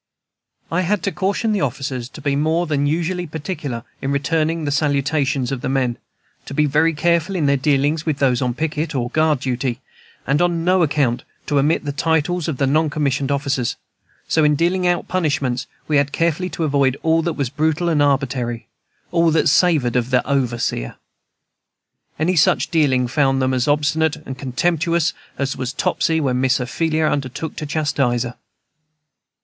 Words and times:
I 0.71 0.81
had 0.81 1.03
to 1.03 1.11
caution 1.11 1.51
the 1.51 1.61
officers 1.61 2.09
to 2.09 2.21
be 2.21 2.35
more 2.35 2.65
than 2.65 2.87
usually 2.87 3.27
particular 3.27 3.83
in 4.01 4.11
returning 4.11 4.65
the 4.65 4.71
salutations 4.71 5.51
of 5.51 5.61
the 5.61 5.69
men; 5.69 5.99
to 6.47 6.55
be 6.55 6.65
very 6.65 6.93
careful 6.95 7.35
in 7.35 7.45
their 7.45 7.55
dealings 7.55 8.03
with 8.03 8.17
those 8.17 8.41
on 8.41 8.55
picket 8.55 8.95
or 8.95 9.11
guard 9.11 9.41
duty; 9.41 9.79
and 10.25 10.41
on 10.41 10.65
no 10.65 10.81
account 10.81 11.23
to 11.45 11.59
omit 11.59 11.85
the 11.85 11.91
titles 11.91 12.47
of 12.47 12.57
the 12.57 12.65
non 12.65 12.89
commissioned 12.89 13.31
officers. 13.31 13.75
So, 14.27 14.43
in 14.43 14.55
dealing 14.55 14.87
out 14.87 15.07
punishments, 15.07 15.67
we 15.87 15.97
had 15.97 16.11
carefully 16.11 16.49
to 16.49 16.63
avoid 16.63 16.97
all 17.03 17.21
that 17.21 17.33
was 17.33 17.51
brutal 17.51 17.87
and 17.87 18.01
arbitrary, 18.01 18.65
all 19.11 19.29
that 19.29 19.49
savored 19.49 19.95
of 19.95 20.09
the 20.09 20.27
overseer. 20.27 20.95
Any 22.17 22.35
such 22.35 22.71
dealing 22.71 23.07
found 23.07 23.39
them 23.39 23.53
as 23.53 23.67
obstinate 23.67 24.15
and 24.25 24.35
contemptuous 24.35 25.13
as 25.37 25.55
was 25.55 25.71
Topsy 25.71 26.19
when 26.19 26.41
Miss 26.41 26.59
Ophelia 26.59 27.05
undertook 27.05 27.55
to 27.57 27.67
chastise 27.67 28.23
her. 28.23 28.35